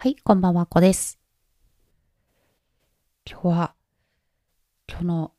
[0.00, 1.18] はい、こんばんは、こです。
[3.28, 3.74] 今日は、
[4.88, 5.32] 今日の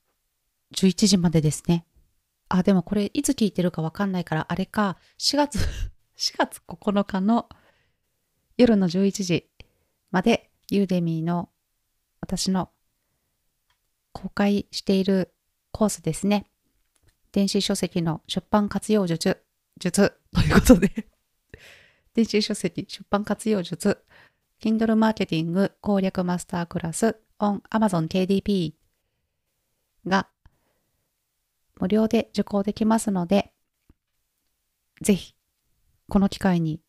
[0.76, 1.86] 11時までですね。
[2.50, 5.60] あ、でもこれ、いつ聞いてるかわかんないから、あれか、4月、
[6.20, 7.48] 4月9日の
[8.58, 9.50] 夜の11時
[10.12, 11.50] まで、ユーデミーの
[12.20, 12.70] 私の
[14.12, 15.34] 公開している
[15.72, 16.52] コースですね。
[17.32, 19.42] 電子書籍の出版活用術、
[19.80, 21.08] 術ということで、
[22.14, 24.04] 電子書籍出版活用術
[24.62, 28.74] Kindle マーケティング攻略マスタークラス on Amazon KDP
[30.06, 30.28] が
[31.80, 33.54] 無料で受講できますので、
[35.02, 35.34] ぜひ、
[36.10, 36.82] この機会に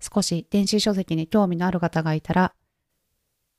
[0.00, 2.54] 少し電子書籍に興味のある方がいたら、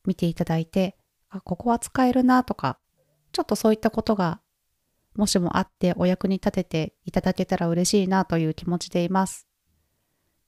[0.05, 0.97] 見ていただいて、
[1.29, 2.79] あ、ここは使えるなとか、
[3.31, 4.41] ちょっとそういったことが、
[5.15, 9.47] もしもあってお役に立てていただけたら嬉しいなという気持ちでいます。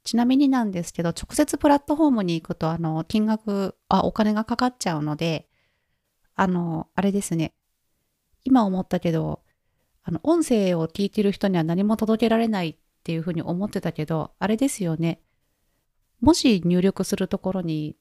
[0.07, 5.49] ちなみになんですけど、直接プラットフォームに行くと、あの、金額、あ、お金がかかっちゃうので、
[6.35, 7.53] あの、あれですね。
[8.45, 9.41] 今思ったけど、
[10.03, 15.19] あの、音声を聞いてる人には何も届けられないっていうふうに思ってたけど、あれですよね。
[16.21, 17.97] もし入力するところに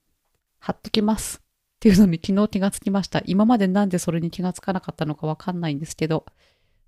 [0.61, 3.21] 貼っときますっていうのに 昨日気がつきました。
[3.27, 6.25] 今までなんでそれに気がつかなかったのかわかんないんですけど、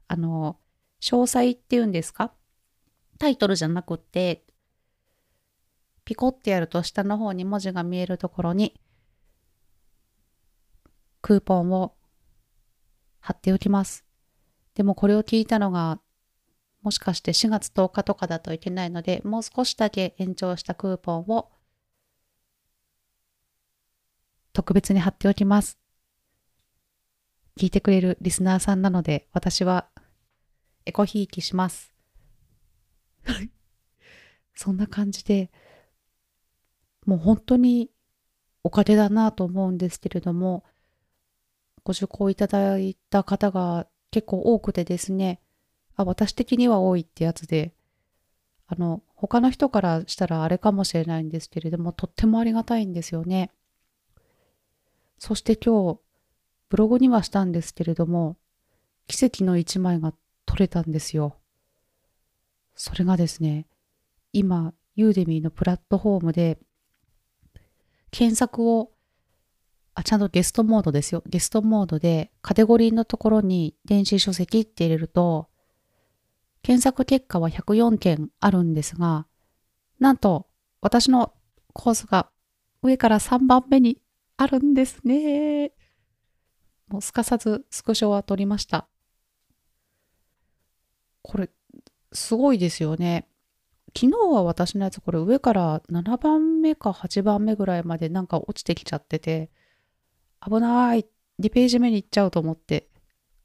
[0.06, 0.60] あの、
[1.00, 2.32] 詳細っていうんですか？
[3.18, 4.44] タイトルじゃなくって、
[6.08, 8.80] ピコってやると下の方に文字が見えるところに
[11.20, 11.92] クーポンを
[13.20, 14.06] 貼っておきます。
[14.74, 16.00] でもこれを聞いたのが
[16.80, 21.50] もしかして4月10日とかだといけないのでもう少しだけ延長したクーポンを
[24.54, 25.78] 特別に貼っておきます。
[27.60, 29.90] 聞いてくれるリスナーさんなので私は
[30.86, 31.92] エコひいきします。
[34.56, 35.50] そんな感じで
[37.06, 37.90] もう本当に
[38.64, 40.64] おかげだなと思うんですけれども、
[41.84, 45.40] ご受講いただいた方が結構多くてですね、
[45.96, 47.72] あ、私的には多いってやつで、
[48.66, 53.50] あの、他の人からしたらあれかもしれないんですけれども、とってもありがたいんですよね。
[55.18, 56.00] そして今日、
[56.68, 58.36] ブログにはしたんですけれども、
[59.06, 60.12] 奇跡の一枚が
[60.44, 61.36] 撮れたんですよ。
[62.74, 63.66] それがですね、
[64.32, 66.58] 今、ユーデミーのプラットフォームで
[68.10, 68.92] 検索を、
[69.94, 71.22] あ、ちゃんとゲストモードですよ。
[71.26, 75.48] ゲストモードでカテゴリーのところに電子書籍って入れると、
[76.62, 79.26] 検索結果は104件あるんですが、
[79.98, 80.46] なんと
[80.80, 81.32] 私の
[81.72, 82.30] コースが
[82.82, 84.00] 上から3番目に
[84.36, 85.72] あるんですね。
[86.88, 88.88] もうすかさずスクショは撮りました。
[91.22, 91.50] これ、
[92.12, 93.28] すごいですよね。
[93.96, 99.50] 昨日は私のやつこれ上から7番目か8番目ぐらいまでなんか落ちてきちゃってて
[100.44, 101.06] 危ない
[101.40, 102.88] 2ページ目に行っちゃうと思って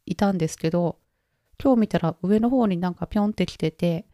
[0.05, 0.99] いたんですけど
[1.61, 4.05] 今日見たら上の方になんかピョンってきてて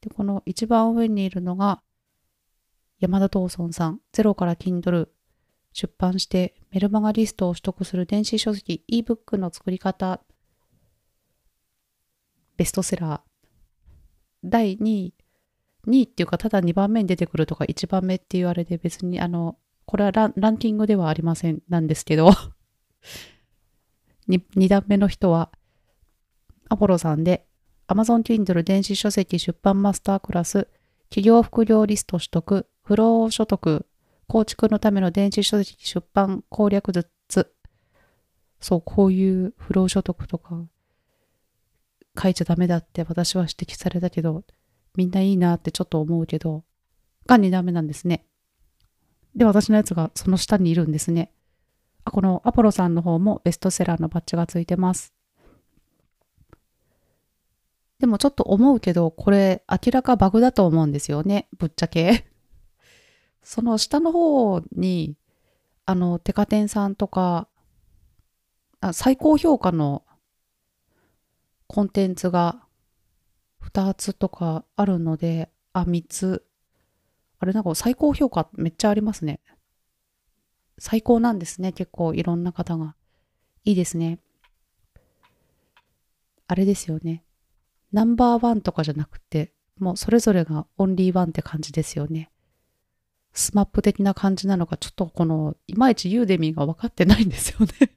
[0.00, 1.82] でこの一番上にいるのが
[3.00, 4.00] 山田東村さん。
[4.12, 5.08] ゼロから Kindle
[5.72, 10.20] 出版してメルマガリストを取得する電子書籍 ebook の作り方
[12.56, 13.33] ベストセラー。
[14.44, 15.14] 第2位、
[15.86, 19.56] 2位っていうかただ2番目に出てくるとか1番目っていうあれで別にあの、
[19.86, 22.30] これはランキングではありませんなんですけど。
[24.28, 25.50] 2, 2段目の人は
[26.68, 27.46] アポロさんで
[27.88, 30.68] Amazon Kindle 電子書籍出版マスタークラス
[31.10, 33.86] 企業副業リスト取得不労所得
[34.26, 37.08] 構築のための電子書籍出版攻略術
[38.60, 40.64] そうこういう不労所得とか
[42.20, 44.44] 書いちゃダメだって私は指摘されたけど、
[44.96, 46.64] みんないいなってちょっと思うけど、
[47.26, 48.26] が2段目なんですね。
[49.34, 51.32] で、私のやつがその下にいるんですね。
[52.04, 55.12] あ、このアポロさんの方もベストセラーのバッジがついてます。
[57.98, 61.48] でもちょっと思うけど、これ明らかバグだと思うんですよね。
[61.58, 62.26] ぶっちゃけ。
[63.42, 65.16] その下の方に、
[65.86, 67.48] あの、テカテンさんとか、
[68.80, 70.03] あ最高評価の
[71.66, 72.62] コンテンツが
[73.62, 76.44] 2つとかあるので、あ、3つ。
[77.38, 79.40] あれなんか最高評価めっちゃありますね。
[80.78, 81.72] 最高なんですね。
[81.72, 82.94] 結構いろんな方が。
[83.64, 84.18] いいですね。
[86.46, 87.24] あれですよね。
[87.92, 92.30] ナンバーワンとかじゃなくて、もうそれぞれがオンリーワンって感じですよね。
[93.32, 97.90] スマップ的な感じなのか、ちょっとこの、いまいち Udemy が分かってないんですよね。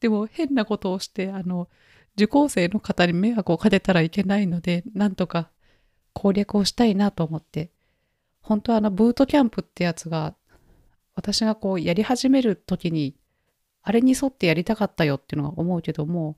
[0.00, 1.68] でも変なことをして、あの、
[2.16, 5.50] 受講生の方に迷惑をかけたらいけないので、なんとか
[6.12, 7.70] 攻略をしたいなと思って、
[8.44, 10.34] 本当はあのブートキャンプってやつが
[11.14, 13.16] 私がこうやり始める時に
[13.82, 16.36] あれに沿ってやりたかったよっていうのが思うけども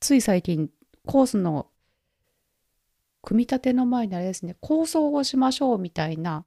[0.00, 0.68] つい最近
[1.06, 1.68] コースの
[3.22, 6.44] 組み立ての前にあれですね構想をしましょうみたいな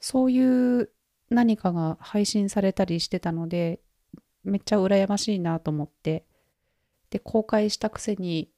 [0.00, 0.90] そういう
[1.28, 3.80] 何かが配信されたりしてたので
[4.44, 6.24] めっちゃ羨ましいなと思って。
[7.10, 8.50] で公開したくせに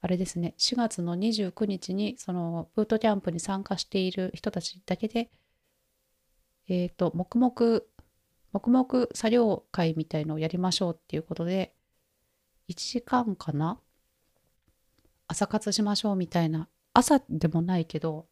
[0.00, 5.30] あれですね4月の29日にそのブートキャンプに参加している人たちだけで
[6.68, 7.82] えっ、ー、と黙々
[8.52, 11.72] 黙々作業会みたいのをやりましょうっていうことで
[12.68, 13.78] 1時間かな
[15.26, 18.26] 朝活しましょうみたいな朝でもないけど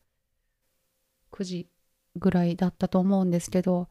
[1.33, 1.69] 9時
[2.17, 3.89] ぐらいだったと思うんですけど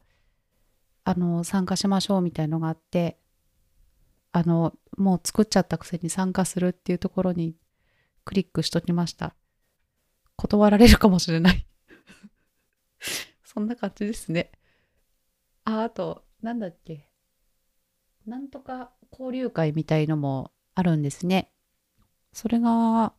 [1.04, 3.18] あの参加しましょうみたいのがあって
[4.32, 7.54] あのもう作っちゃったくせに参加するっていうところに
[8.24, 9.34] クリックしときました。
[10.36, 11.66] 断られるかもしれない。
[13.44, 14.52] そんな感じですね。
[15.64, 17.08] ああとなんだっけ。
[18.26, 21.52] なんとか交流会みたいのもあるんですね。
[22.32, 23.12] それが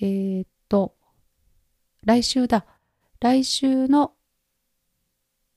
[0.00, 0.96] えー、っと
[2.04, 2.66] 来週だ。
[3.20, 4.12] 来週の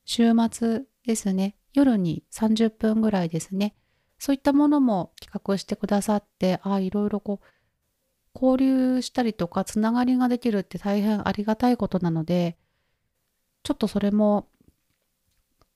[0.05, 3.75] 週末ですね、夜に30分ぐらいですね、
[4.19, 7.45] そういったものも企画してくださって、ああ、いろいろこう、
[8.35, 12.57] 交流したりとか、つながりができるって大変ありがたいことなので、
[13.63, 14.47] ちょっとそれも、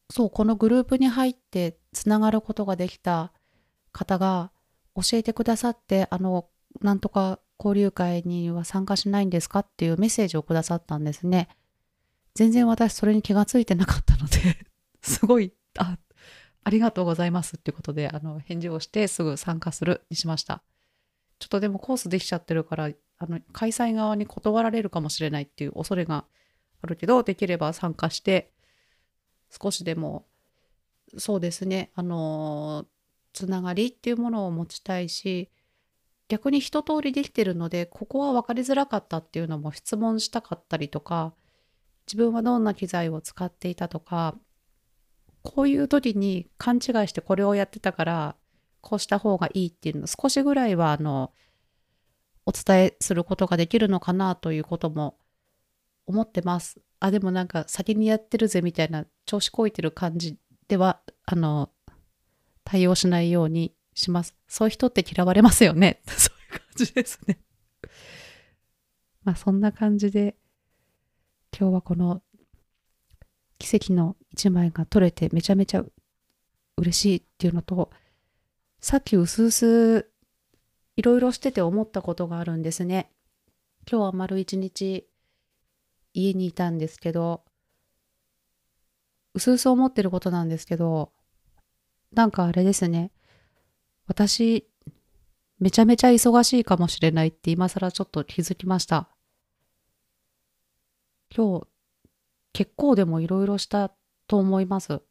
[0.09, 3.31] そう、このグループに入ってつながることができた
[3.91, 4.51] 方が
[4.95, 6.47] 教えてくださって、あの、
[6.81, 11.47] なんとか交流会には参加しないんですかっていうメッセージをくださったんですね。
[12.35, 14.65] 全然私それに気がついてなかったので
[15.01, 15.97] すごい、あ、
[16.63, 20.63] ありがとうございますっていうことで、あの、返事をしてすぐ参加するにしました。
[21.39, 22.89] ちょっとでもコースできちゃってるから、
[23.19, 26.25] あの、開催側に断られるかもしれないっていう恐れが
[26.81, 28.51] あるけど、できれば参加して、
[29.49, 30.25] 少しでも、
[31.17, 32.85] そうですね、あの、
[33.33, 35.49] つながりっていうものを持ちたいし、
[36.29, 41.33] 逆に一通りできてるので、ここは分かりづらかったっていうのも質問したかったりとか、
[42.07, 44.35] 自分はどんな機材を使っていたとか
[45.43, 48.35] こういう時に勘違いしてこれをやってたから
[48.81, 51.31] こうした方がいいっていうの少しぐらいはあの
[52.45, 55.17] お伝えすることができるのかなということも
[56.05, 56.81] 思ってます。
[56.99, 60.37] あでもなんか先にやってるぜみたいな調子こいてる感じ
[60.67, 61.69] ではあの
[62.63, 64.35] 対応しないようにします。
[64.47, 66.01] そういう人って嫌われますよね。
[66.07, 67.39] そういう感じですね。
[69.23, 70.35] まあそんな感じで
[71.57, 72.21] 今日はこの
[73.63, 75.85] 奇跡の一枚が撮れてめちゃめちゃ
[76.75, 77.91] 嬉しいっていうのと
[78.81, 80.09] さっきうすうす
[80.97, 83.09] いろいろしてて思ったことがあるんですね。
[83.89, 85.07] 今日は丸一日
[86.13, 87.45] 家にいたんですけど
[89.33, 91.13] うすうす思ってることなんですけど
[92.11, 93.11] なんかあれですね
[94.07, 94.67] 私
[95.59, 99.07] めちゃめちゃ忙しいかもしれないって今更ちょっと気づきました。
[101.35, 101.72] 今日
[102.53, 103.91] 結構でもいろいろした
[104.27, 105.01] と思います。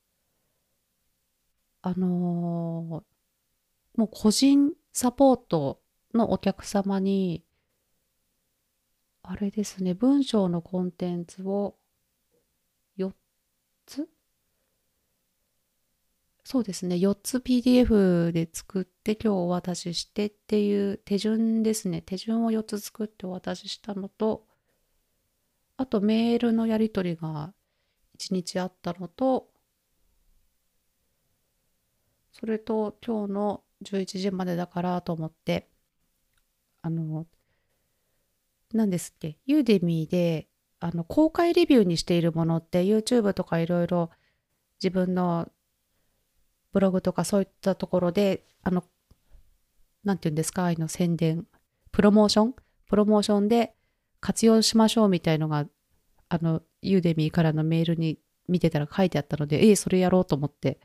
[1.83, 5.81] あのー、もう個人サポート
[6.15, 7.45] のお客様に
[9.23, 11.77] あれですね文章のコンテンツを
[12.99, 13.13] 4
[13.87, 14.09] つ？
[16.45, 24.45] そうですね4つ PDF で作って今日お渡ししてっていう手順ですね手順を4つ作ってお渡ししたのと
[25.83, 27.53] あとメールのやり取りが
[28.17, 29.49] 1日あったのと、
[32.31, 35.69] それと今日の11時までだからと思って、
[36.83, 37.27] あの、
[38.73, 40.47] 何ですっけ、ユーデミーで、
[40.79, 44.11] あの、公開レビューにしているものって YouTube とかいろいろ
[44.81, 45.51] 自分の
[46.73, 48.85] ブログとかそういったところで、あの、
[50.05, 51.45] なんて言うんですか、あの宣伝、
[51.91, 52.55] プロモーション
[52.89, 53.75] プロモーションで
[54.23, 55.67] 活用しましょうみたいのが、
[56.29, 60.79] あの、ユーデミーからのメールに見てたら書いてあったので、ええ、それやろうと思って、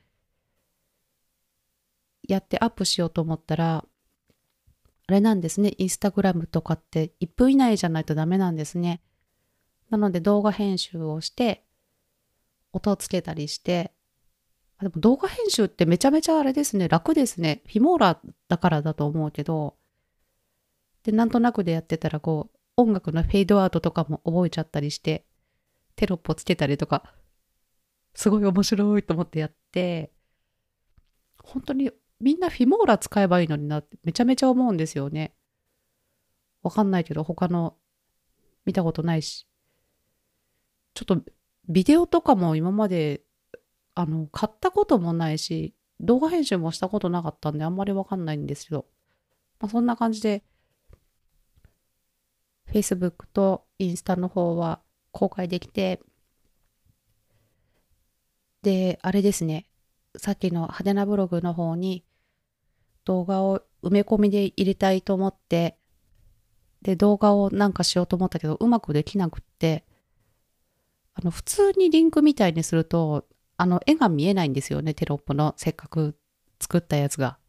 [2.28, 3.86] やってアップしようと思ったら、
[5.06, 9.02] あれなんですね、インスタグラムとかって1分以内じゃないとダメなんですね。
[9.92, 11.64] なので動画編集をして、
[12.74, 13.94] 音をつけたりして、
[14.80, 17.62] あでも動画編集ってめちゃめちゃあれですね、楽ですね。
[17.68, 19.76] フィモーラだからだと思うけど、
[21.04, 25.26] で、なんとなくでやってたらこう、音楽のフェードアウトとかも覚えちゃったりして、
[25.96, 27.12] テロップをつけたりとか、
[28.14, 30.12] すごい面白いと思ってやって、
[31.44, 35.34] 本当にみんなフィモーラ使えばいいのになってめちゃめちゃ思うんですよね。
[36.62, 37.76] わかんないけど、他の
[38.66, 39.48] 見たことないし。
[40.94, 41.22] ちょっと
[41.70, 43.22] ビデオとかも今まで、
[43.96, 48.86] あの、買ったこともないし、動画編集もしたことなかったんであんまりわかんないんですけど、
[49.60, 50.44] まあ、そんな感じで、
[52.72, 54.82] Facebook とインスタの方は
[55.12, 56.02] 公開できて、
[58.62, 59.66] で、あれですね、
[60.18, 62.04] さっきの派手なブログの方に
[63.06, 65.78] 動画を埋め込みで入れたいと思って、
[66.82, 69.86] で、動画をなんかしようと思ったけど、うまくできなくって、
[71.14, 73.26] あの、普通にリンクみたいにすると、
[73.58, 75.54] あの、絵が見えないんですよね、テロップの。
[75.58, 76.16] せっかく
[76.60, 77.40] 作ったやつが。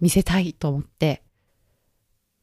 [0.00, 1.22] 見せたいと思って。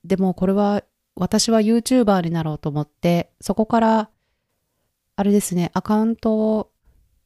[0.04, 0.84] でも、これは、
[1.15, 4.10] 私は YouTuber になろうと思って、そこから、
[5.15, 6.72] あれですね、アカウントを、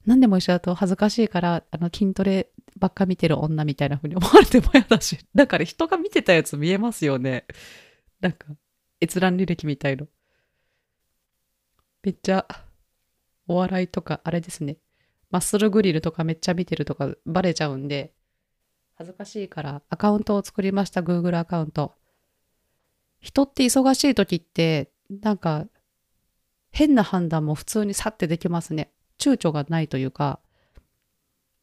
[0.06, 5.18] 何でも一緒だと恥ずかしいから、あの、筋トレばっか見てる女みたいな風に思われても嫌だし。
[5.34, 7.46] だから人が見てたやつ見えますよね。
[8.20, 8.48] なんか、
[9.02, 10.08] 閲覧履歴みたいの。
[12.04, 12.46] めっちゃ、
[13.48, 14.78] お笑いとか、あれですね。
[15.30, 18.14] マッスルグリルとかめっちゃ見てるとかバレちゃうんで、
[18.96, 21.97] 恥ずかしいからアカウントを作りました、Google アカウント。
[23.20, 25.68] 人って忙しい時って、なんか、
[26.72, 28.92] 変な判断も普通に去ってできますね。
[29.18, 30.40] 躊躇がないというか。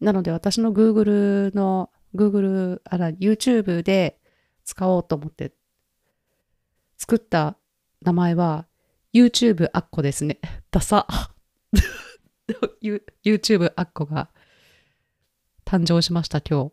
[0.01, 4.19] なので私の Google の、Google、あら、YouTube で
[4.65, 5.53] 使おうと思って
[6.97, 7.57] 作った
[8.03, 8.67] 名前は
[9.13, 10.41] YouTube アッコですね。
[10.71, 11.07] ダサ。
[13.25, 14.31] YouTube アッコが
[15.65, 16.73] 誕生しました、今日。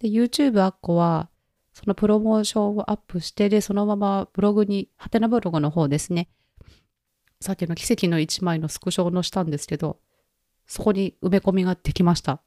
[0.00, 1.30] で、YouTube アッコは、
[1.72, 6.28] そのプロモーションをアップして、で、そのままブログに、ハテナブログの方ですね。
[7.40, 9.98] さっきの奇跡の一枚のスクショを載したんですけど、
[10.66, 12.40] そこに埋め込みができました。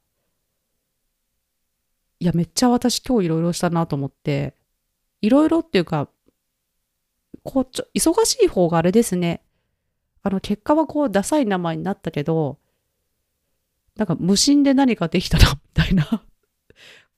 [2.20, 4.56] いや、めっちゃ私今日いろいろしたなと思って、
[5.22, 6.10] いろいろっていうか、
[7.44, 9.42] こうちょ、忙しい方があれですね。
[10.24, 12.58] あの、結果はこう、ダサい名前になったけど、
[13.96, 16.24] なんか無心で何かできたな、みたいな。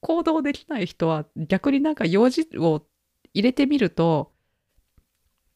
[0.07, 2.87] 行動できない人は逆になんか用事を
[3.33, 4.31] 入れてみると、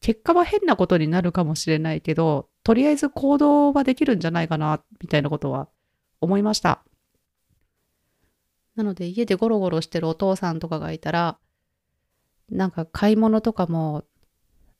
[0.00, 5.70] 結果は変なことになるかもしれないけど、とりあえず行動はできるんじゃないかな、みたいなことは
[6.20, 6.84] 思いました。
[8.76, 11.38] なので家でゴロゴロしてるお父さんとかがいたら、
[12.50, 14.04] なんか買い物とかも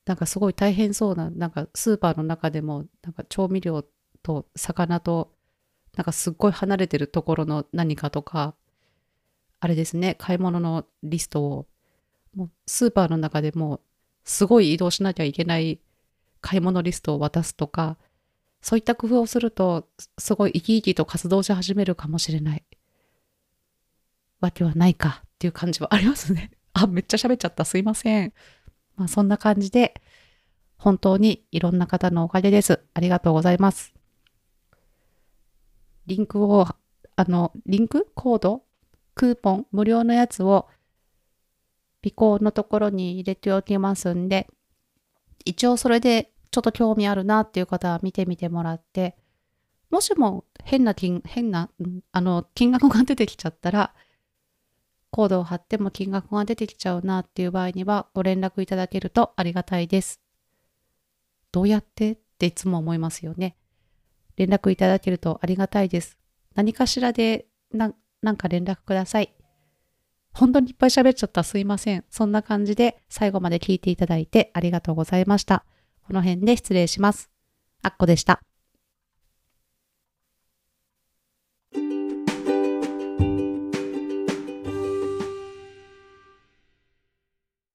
[0.05, 3.87] なんかすごい大変そうな、なんかスーパーの中でも、なんか調味料
[4.23, 5.33] と魚と、
[5.97, 8.55] なんかすっごい離れてるところの何かとか、
[9.63, 11.67] あれですね、買い物のリストを、
[12.35, 13.81] もうスーパーの中でも、
[14.25, 15.79] すごい移動しなきゃいけない
[16.41, 17.97] 買い物リストを渡すとか、
[18.61, 19.87] そういった工夫をすると、
[20.19, 22.65] すごい生き生きと活動し始めるかもしれない。
[24.41, 26.51] わけはないかっていう感じはありますね。
[26.75, 27.65] あ、めっちゃ喋っちゃった。
[27.65, 28.33] すいません。
[28.97, 29.95] まあ、そんな感じで、
[30.77, 32.81] 本当にいろんな方のおかげです。
[32.95, 33.95] ありがとうございます。
[36.07, 36.67] リンクを、
[37.15, 38.11] あの、リンク？
[38.17, 38.65] コード？
[39.23, 40.67] クーポン無料のやつを、
[42.05, 44.49] 尾行のところに入れておきますんで、
[45.45, 49.17] 一応それでちょっと興味あるなっていう方は見てみてもらって、
[49.91, 51.71] もしも変な金、変な、
[52.11, 53.95] あの、金額が出てきちゃったら、
[55.13, 60.21] コードを貼っても金額が出てきちゃうなっていう場合にはご連絡いただけるとありがたいです。
[61.53, 63.55] どうやってっていつも思いますよね。
[64.35, 66.19] 連絡いただけるとありがたいです。
[66.57, 69.35] 何かしらでななんか連絡ください。
[70.33, 72.05] 本当にいっぱい喋っちゃったすいません。
[72.09, 75.65] そんな感じで最後まで聞いていただいてありがとうございました。
[76.07, 77.31] この辺で失礼します。
[77.83, 78.43] あっこでした。